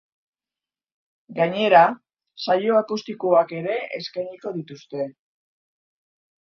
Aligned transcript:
Gainera, 1.39 1.81
saio 2.45 2.81
akustikoak 2.81 3.55
ere 3.61 3.79
eskainiko 4.01 4.57
dituzte. 4.59 5.09